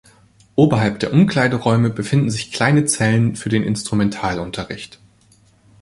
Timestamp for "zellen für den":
2.85-3.61